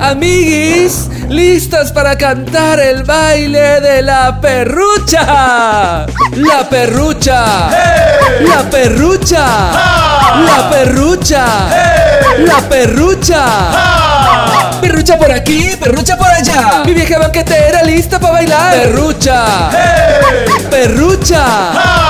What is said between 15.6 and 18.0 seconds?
perrucha por allá. Mi vieja banquetera